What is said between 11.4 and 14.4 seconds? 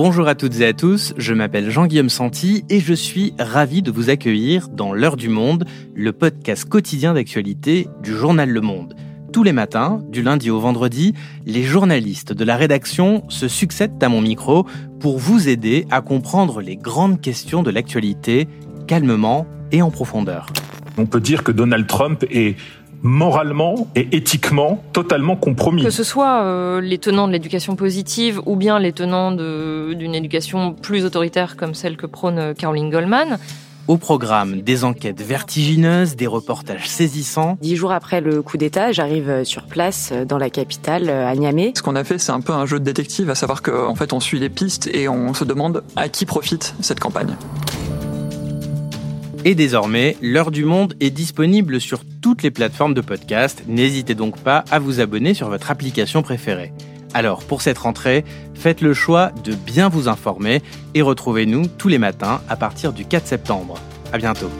les journalistes de la rédaction se succèdent à mon